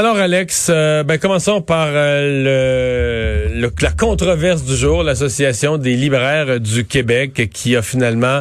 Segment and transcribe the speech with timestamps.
[0.00, 6.58] Alors Alex, euh, ben commençons par euh, le, la controverse du jour, l'association des libraires
[6.58, 8.40] du Québec qui a finalement,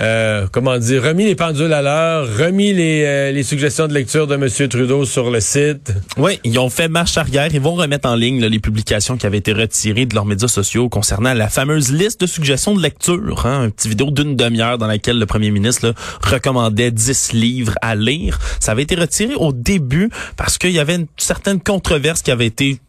[0.00, 4.34] euh, comment dire, remis les pendules à l'heure, remis les, les, suggestions de lecture de
[4.34, 4.48] M.
[4.68, 5.92] Trudeau sur le site.
[6.16, 9.38] Oui, ils ont fait marche arrière, ils vont remettre en ligne les publications qui avaient
[9.38, 13.66] été retirées de leurs médias sociaux concernant la fameuse liste de suggestions de lecture, hein,
[13.66, 18.40] une petite vidéo d'une demi-heure dans laquelle le premier ministre recommandait 10 livres à lire.
[18.58, 22.30] Ça avait été retiré au début parce qu'il y avait avait une certaine controverse qui
[22.30, 22.80] avait été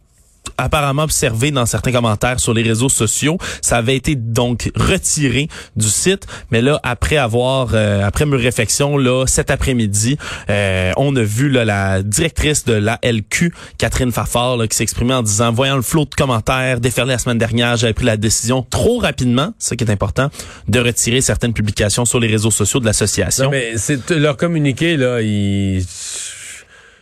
[0.57, 3.37] apparemment observé dans certains commentaires sur les réseaux sociaux.
[3.61, 8.97] Ça avait été donc retiré du site, mais là après avoir euh, après mes réflexions
[8.97, 10.17] là cet après-midi,
[10.49, 15.51] euh, on a vu la directrice de la LQ, Catherine Fafard, qui s'exprimait en disant
[15.51, 19.53] voyant le flot de commentaires déferler la semaine dernière, j'avais pris la décision trop rapidement,
[19.59, 20.29] ce qui est important,
[20.67, 23.49] de retirer certaines publications sur les réseaux sociaux de l'association.
[23.51, 25.83] mais c'est leur communiqué là, ils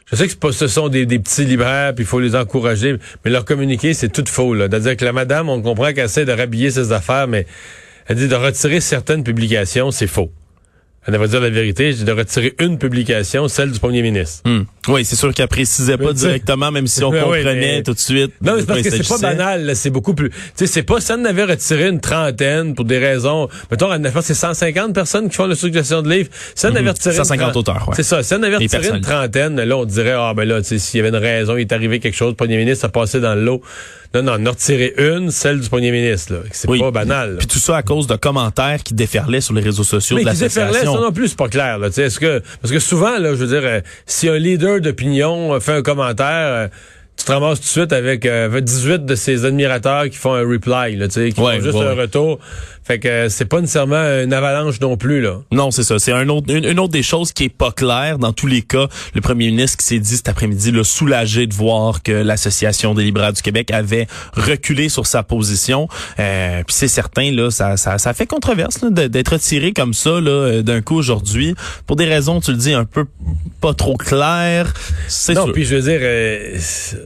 [0.05, 3.43] je sais que ce sont des, petits libraires, puis il faut les encourager, mais leur
[3.43, 4.55] communiquer, c'est tout faux.
[4.55, 7.47] C'est-à-dire que la madame, on comprend qu'elle essaie de rhabiller ses affaires, mais
[8.07, 10.31] elle dit de retirer certaines publications, c'est faux.
[11.07, 14.41] Elle va dire la vérité, de retirer une publication, celle du premier ministre.
[14.45, 14.63] Hmm.
[14.87, 18.33] Oui, c'est sûr qu'elle précisait pas directement, même si on comprenait tout de suite.
[18.41, 20.29] Non, mais c'est parce que c'est pas banal, c'est beaucoup plus.
[20.29, 23.47] Tu sais, c'est pas elle en avait retiré une trentaine pour des raisons.
[23.69, 23.89] Mettons,
[24.21, 26.29] c'est 150 personnes qui font la suggestion de livres.
[26.55, 28.21] Si elle en avait retiré 150 auteurs, C'est ça.
[28.31, 30.97] Elle en avait retiré une trentaine, là, on dirait, ah ben là, tu sais, s'il
[30.97, 33.35] y avait une raison, il est arrivé quelque chose, le premier ministre a passé dans
[33.35, 33.61] le lot.
[34.15, 36.43] Non, non, en retirer une, celle du premier ministre.
[36.51, 37.35] C'est pas banal.
[37.37, 40.61] Puis tout ça à cause de commentaires qui déferlaient sur les réseaux sociaux de l'association.
[40.61, 41.79] Mais qui déferlaient, ça non plus, c'est pas clair.
[41.79, 45.53] Là, est-ce que, parce que souvent, là, je veux dire, euh, si un leader d'opinion
[45.53, 46.69] euh, fait un commentaire...
[47.15, 50.47] Euh, tu te ramasses tout de suite avec 18 de ses admirateurs qui font un
[50.47, 52.39] reply, là, qui font juste un retour.
[52.85, 55.39] Fait que c'est pas nécessairement une avalanche non plus là.
[55.51, 55.97] Non, c'est ça.
[55.97, 58.87] C'est un autre, une, autre des choses qui est pas claire dans tous les cas.
[59.15, 63.03] Le premier ministre qui s'est dit cet après-midi, le soulagé de voir que l'association des
[63.03, 65.87] libraires du Québec avait reculé sur sa position.
[66.19, 70.61] Euh, puis c'est certain là, ça, ça, ça fait controverse d'être retiré comme ça là
[70.61, 71.55] d'un coup aujourd'hui
[71.87, 73.05] pour des raisons, tu le dis, un peu
[73.61, 74.71] pas trop claires.
[75.29, 76.01] Non, puis je veux dire.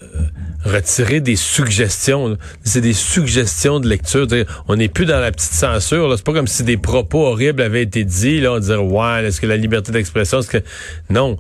[0.02, 0.22] Euh,
[0.66, 2.38] retirer des suggestions.
[2.64, 4.28] C'est des suggestions de lecture.
[4.68, 6.14] On n'est plus dans la petite censure.
[6.18, 8.42] C'est pas comme si des propos horribles avaient été dits.
[8.42, 10.64] Là, on dirait ouais, est-ce que la liberté d'expression, est-ce que
[11.10, 11.38] non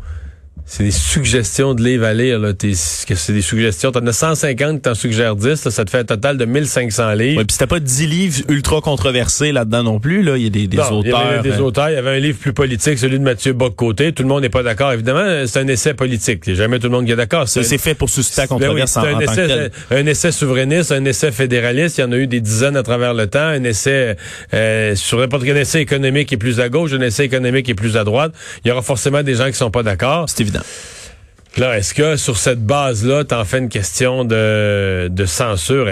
[0.69, 2.37] c'est des suggestions de livres à lire.
[2.37, 2.53] Là.
[2.55, 3.91] c'est des suggestions.
[3.91, 5.55] T'en as 150, t'en suggères 10.
[5.55, 7.39] ça te fait un total de 1500 livres.
[7.39, 10.21] Ouais, puis c'était pas 10 livres ultra controversés là-dedans non plus.
[10.21, 10.37] Là.
[10.37, 11.01] Il y a des, des auteurs.
[11.03, 11.89] Il y avait des euh, auteurs.
[11.89, 14.13] Il y avait un livre plus politique, celui de Mathieu Bock-Côté.
[14.13, 14.93] Tout le monde n'est pas d'accord.
[14.93, 16.43] Évidemment, c'est un essai politique.
[16.45, 17.49] Il jamais tout le monde qui est d'accord.
[17.49, 21.31] C'est, fait pour susciter la ben controverse en, un, essai, un essai souverainiste, un essai
[21.31, 21.97] fédéraliste.
[21.97, 23.39] Il y en a eu des dizaines à travers le temps.
[23.39, 24.15] Un essai
[24.53, 27.71] euh, sur n'importe quel essai économique qui est plus à gauche, un essai économique qui
[27.71, 28.33] est plus à droite.
[28.63, 30.25] Il y aura forcément des gens qui sont pas d'accord.
[30.29, 30.58] C'est évident.
[31.57, 35.89] Là, est-ce que sur cette base-là, t'en fais une question de, censure?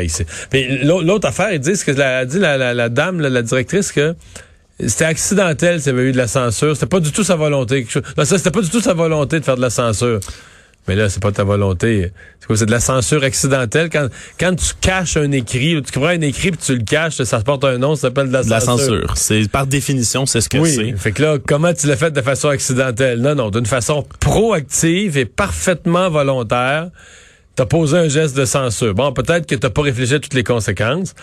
[0.53, 4.15] Mais l'autre affaire, ils disent que la, dit la, la, dame, la, directrice, que
[4.79, 6.75] c'était accidentel s'il y avait eu de la censure.
[6.75, 7.87] C'était pas du tout sa volonté.
[8.17, 10.19] Non, ça, c'était pas du tout sa volonté de faire de la censure.
[10.87, 12.11] Mais là, c'est pas ta volonté.
[12.39, 12.55] C'est quoi?
[12.55, 13.89] C'est de la censure accidentelle?
[13.89, 14.07] Quand,
[14.39, 17.63] quand tu caches un écrit, tu prends un écrit puis tu le caches, ça porte
[17.65, 18.57] un nom, ça s'appelle de la censure.
[18.57, 19.17] La censure.
[19.17, 20.73] C'est, par définition, c'est ce que oui.
[20.73, 20.97] c'est.
[20.97, 23.21] Fait que là, comment tu l'as fait de façon accidentelle?
[23.21, 26.89] Non, non, d'une façon proactive et parfaitement volontaire
[27.57, 28.93] t'as posé un geste de censure.
[28.93, 31.15] Bon, peut-être que t'as pas réfléchi à toutes les conséquences,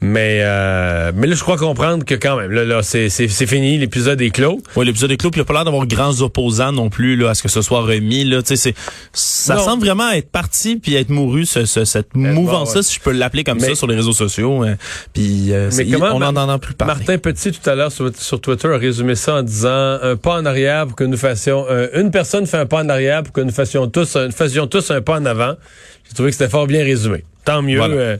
[0.00, 3.76] mais euh, mais là, je crois comprendre que quand même, là, là c'est, c'est, fini,
[3.76, 4.62] l'épisode est clos.
[4.76, 7.30] Oui, l'épisode est clos, puis il a pas l'air d'avoir grands opposants non plus là,
[7.30, 8.24] à ce que ce soit remis.
[8.24, 8.74] Là, c'est,
[9.12, 13.42] ça semble vraiment être parti puis être mouru, ce, cette mouvance-là, si je peux l'appeler
[13.42, 14.62] comme ça, sur les réseaux sociaux.
[14.62, 14.76] Hein.
[15.12, 16.94] puis euh, mais comment, on en entend plus parler.
[16.94, 20.36] Martin Petit, tout à l'heure, sur, sur, Twitter, a résumé ça en disant un pas
[20.36, 21.66] en arrière pour que nous fassions...
[21.68, 24.68] Euh, une personne fait un pas en arrière pour que nous fassions tous, nous fassions
[24.68, 25.56] tous un pas en avant.
[26.08, 27.24] J'ai trouvé que c'était fort bien résumé.
[27.44, 27.80] Tant mieux.
[27.80, 28.16] Euh,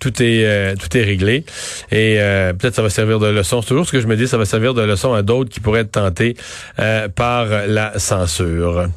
[0.00, 1.44] tout est euh, tout est réglé
[1.90, 3.62] et euh, peut-être ça va servir de leçon.
[3.62, 5.60] C'est toujours ce que je me dis, ça va servir de leçon à d'autres qui
[5.60, 6.36] pourraient être tentés
[7.14, 8.88] par la censure.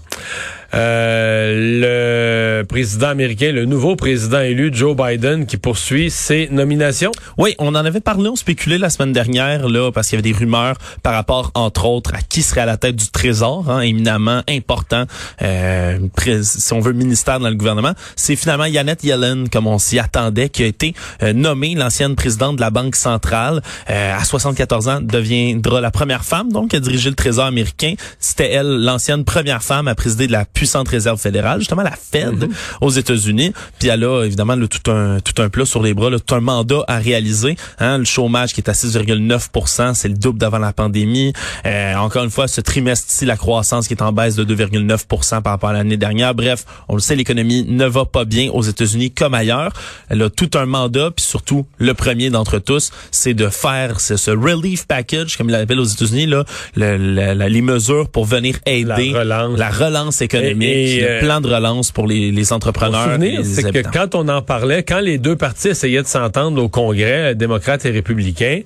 [0.73, 7.11] Euh, le président américain, le nouveau président élu, Joe Biden, qui poursuit ses nominations.
[7.37, 10.31] Oui, on en avait parlé, on spéculait la semaine dernière, là, parce qu'il y avait
[10.31, 13.81] des rumeurs par rapport, entre autres, à qui serait à la tête du Trésor, hein,
[13.81, 15.05] éminemment important,
[15.41, 15.99] euh,
[16.41, 17.93] si on veut, ministère dans le gouvernement.
[18.15, 20.93] C'est finalement Yannette Yellen, comme on s'y attendait, qui a été
[21.23, 23.61] euh, nommée l'ancienne présidente de la Banque centrale.
[23.89, 27.93] Euh, à 74 ans, deviendra la première femme, donc, à diriger le Trésor américain.
[28.19, 32.33] C'était elle, l'ancienne première femme à présider de la puissante réserve fédérale, justement la Fed
[32.33, 32.49] mm-hmm.
[32.81, 33.53] aux États-Unis.
[33.77, 36.83] Puis elle a évidemment tout un tout un plat sur les bras, tout un mandat
[36.87, 37.55] à réaliser.
[37.79, 41.33] Hein, le chômage qui est à 6,9 c'est le double d'avant la pandémie.
[41.67, 45.53] Euh, encore une fois, ce trimestre-ci, la croissance qui est en baisse de 2,9 par
[45.53, 46.33] rapport à l'année dernière.
[46.33, 49.73] Bref, on le sait, l'économie ne va pas bien aux États-Unis comme ailleurs.
[50.09, 54.31] Elle a tout un mandat, puis surtout le premier d'entre tous, c'est de faire ce,
[54.31, 56.45] relief package, comme il l'appelle aux États-Unis, là,
[56.75, 62.31] les mesures pour venir aider la relance, économique, le euh, plan de relance pour les,
[62.31, 63.17] les entrepreneurs.
[63.43, 67.35] C'est que quand on en parlait, quand les deux partis essayaient de s'entendre au Congrès,
[67.35, 68.61] démocrates et républicains,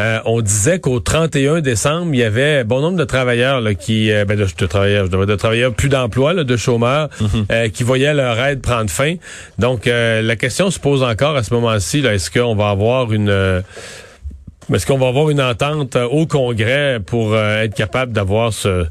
[0.00, 4.12] euh, on disait qu'au 31 décembre, il y avait bon nombre de travailleurs là, qui,
[4.12, 7.46] euh, ben de, de, travailleurs, de, travailleurs plus d'emploi, de chômeurs, mhm.
[7.50, 9.16] euh, qui voyaient leur aide prendre fin.
[9.58, 11.98] Donc, la question se pose encore à ce moment-ci.
[11.98, 13.62] Est-ce qu'on va avoir une
[14.72, 18.86] est-ce qu'on va avoir une entente au Congrès pour être capable d'avoir ce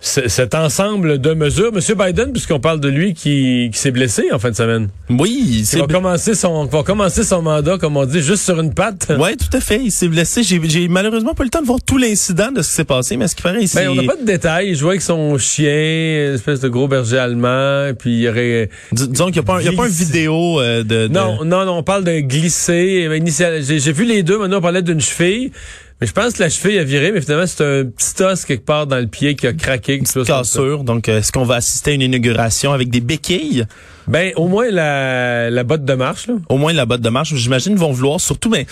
[0.00, 1.72] cet ensemble de mesures.
[1.72, 4.88] Monsieur Biden, puisqu'on parle de lui qui, s'est blessé en fin de semaine.
[5.10, 8.74] Oui, il va commencer son va commencer son mandat, comme on dit, juste sur une
[8.74, 9.08] patte.
[9.20, 9.80] Oui, tout à fait.
[9.82, 10.42] Il s'est blessé.
[10.42, 13.16] J'ai malheureusement pas eu le temps de voir tout l'incident de ce qui s'est passé,
[13.18, 13.76] mais ce qui paraît ici.
[13.76, 14.74] Ben, on n'a pas de détails.
[14.74, 18.70] Je vois avec son chien, une espèce de gros berger allemand, puis il y aurait.
[18.92, 22.20] disons qu'il n'y a, pas une vidéo euh, de, Non, non, non, on parle de
[22.20, 23.08] glisser.
[23.60, 24.38] J'ai vu les deux.
[24.38, 25.52] Maintenant, on parlait d'une cheville.
[26.00, 28.64] Mais je pense que la cheville a viré, mais finalement, c'est un petit os quelque
[28.64, 29.96] part dans le pied qui a craqué.
[29.96, 30.82] Une petite cassure.
[30.82, 33.66] Donc, euh, est-ce qu'on va assister à une inauguration avec des béquilles?
[34.08, 36.26] Ben, au moins la, la botte de marche.
[36.26, 36.34] Là.
[36.48, 37.34] Au moins la botte de marche.
[37.34, 38.66] J'imagine vont vouloir surtout, mais...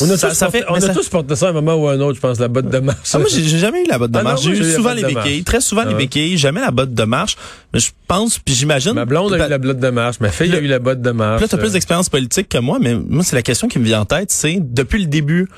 [0.00, 1.94] On a, tous, ça, fait, on a tous porté ça à un moment ou à
[1.94, 2.98] un autre, je pense, la botte de marche.
[3.12, 4.42] Ah, moi, j'ai jamais eu la botte de ah marche.
[4.42, 7.36] J'ai eu souvent les béquilles, très souvent les ah béquilles, jamais la botte de marche.
[7.74, 8.92] Mais je pense, puis j'imagine...
[8.92, 11.10] Ma blonde a eu la botte de marche, ma fille a eu la botte de
[11.10, 11.40] marche.
[11.40, 13.84] Là, tu as plus d'expérience politique que moi, mais moi, c'est la question qui me
[13.84, 15.48] vient en tête, c'est, depuis le début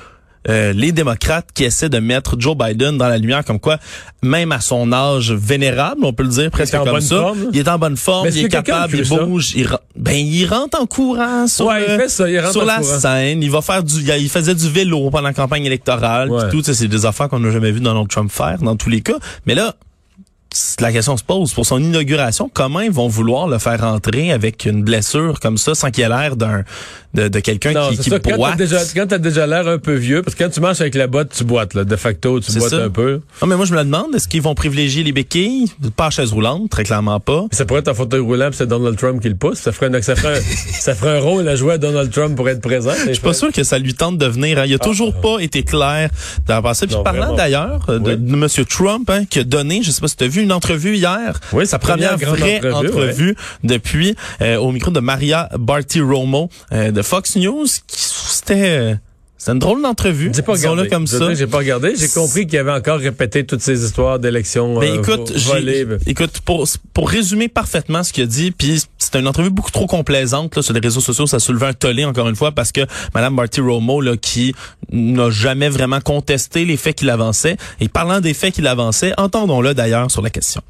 [0.49, 3.79] euh, les démocrates qui essaient de mettre Joe Biden dans la lumière comme quoi,
[4.23, 7.79] même à son âge vénérable, on peut le dire presque comme ça, il est en
[7.79, 11.71] bonne forme, il est capable, il bouge, il, ben il rentre en courant sur,
[12.51, 16.31] sur la scène, il va faire du, il faisait du vélo pendant la campagne électorale,
[16.51, 19.19] tout, c'est des affaires qu'on n'a jamais vu Donald Trump faire dans tous les cas,
[19.47, 19.75] mais là
[20.81, 24.65] la question se pose pour son inauguration, comment ils vont vouloir le faire rentrer avec
[24.65, 26.65] une blessure comme ça sans qu'il ait l'air d'un
[27.15, 28.59] de, de quelqu'un qui, qui ça, boite?
[28.95, 31.33] Quand t'as déjà, l'air un peu vieux, parce que quand tu marches avec la botte,
[31.37, 33.21] tu boites là, de facto, tu boites un peu.
[33.41, 36.33] Non, mais moi je me demande, est-ce qu'ils vont privilégier les béquilles, pas à chaise
[36.33, 37.47] roulante, très clairement pas.
[37.51, 39.59] ça pourrait être un fauteuil roulant, c'est Donald Trump qui le pousse.
[39.59, 40.41] Ça ferait, un, ça ferait, un,
[40.81, 42.93] ça ferait un rôle à jouer à Donald Trump pour être présent.
[43.07, 44.59] Je suis pas sûr que ça lui tente de venir.
[44.59, 44.65] Hein.
[44.67, 44.85] Il a ah.
[44.85, 46.11] toujours pas été clair
[46.47, 46.87] dans le passé.
[46.87, 50.17] Puis parlant d'ailleurs de, de, Monsieur Trump, hein, qui a donné, je sais pas si
[50.17, 54.91] tu as vu une entrevue hier oui, sa première, vraie entrevue, depuis euh, au micro
[54.91, 57.67] de Maria Bartiromo euh, de Fox News.
[57.89, 58.95] C'était euh,
[59.45, 60.31] c'est une drôle d'entrevue.
[60.33, 60.89] J'ai pas regardé.
[60.89, 61.35] comme ça.
[61.35, 61.95] J'ai pas regardé.
[61.97, 65.33] J'ai compris qu'il avait encore répété toutes ces histoires d'élections Mais écoute,
[66.07, 69.89] écoute, pour, pour résumer parfaitement ce qu'il a dit, puis c'est une entrevue beaucoup trop
[69.89, 71.27] complaisante là, sur les réseaux sociaux.
[71.27, 72.83] Ça soulevait un tollé encore une fois parce que
[73.17, 74.55] Madame Marty Romo, là, qui
[74.93, 79.75] n'a jamais vraiment contesté les faits qu'il avançait, et parlant des faits qu'il avançait, entendons-le
[79.75, 80.63] d'ailleurs sur la question.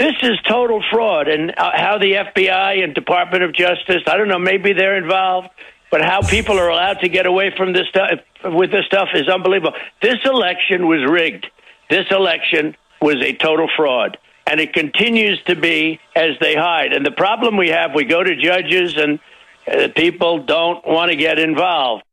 [0.00, 4.28] This is total fraud, and uh, how the FBI and Department of Justice, I don't
[4.28, 5.48] know, maybe they're involved,
[5.90, 8.10] but how people are allowed to get away from this stuff
[8.44, 9.74] with this stuff is unbelievable.
[10.02, 11.46] This election was rigged.
[11.88, 16.92] This election was a total fraud, and it continues to be as they hide.
[16.92, 19.18] And the problem we have, we go to judges, and
[19.70, 22.04] uh, people don't want to get involved.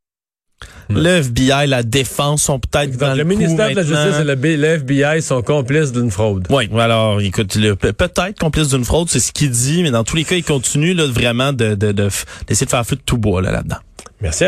[0.95, 4.65] Le FBI, la défense sont peut-être dans le, le ministère de la Justice et le,
[4.65, 6.47] FBI sont complices d'une fraude.
[6.49, 10.23] Oui, alors écoute, peut-être complices d'une fraude, c'est ce qu'il dit, mais dans tous les
[10.23, 13.51] cas, il continue là, vraiment de d'essayer de, de, faire feu de tout bois là,
[13.51, 13.77] là-dedans.
[14.21, 14.45] Merci.